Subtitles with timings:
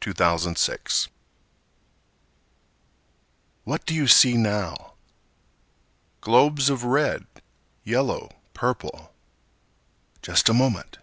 [0.00, 1.12] Dippold the Optician
[3.64, 4.94] What do you see now?
[6.22, 7.26] Globes of red,
[7.82, 9.12] yellow, purple.
[10.22, 10.96] Just a moment!